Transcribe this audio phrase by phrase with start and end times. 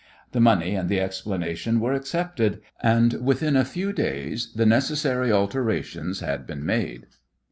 [0.31, 6.21] The money and the explanation were accepted, and within a few days the necessary alterations
[6.21, 7.05] had been made.